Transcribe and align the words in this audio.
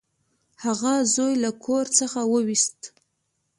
هغه 0.63 0.93
زوی 1.13 1.33
له 1.43 1.51
کور 1.65 1.85
څخه 1.99 2.19
وویست. 2.33 2.79